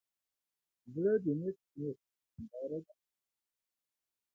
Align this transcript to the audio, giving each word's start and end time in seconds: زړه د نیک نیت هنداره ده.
زړه 0.93 1.13
د 1.23 1.25
نیک 1.39 1.57
نیت 1.79 1.99
هنداره 2.33 2.79
ده. 2.85 2.93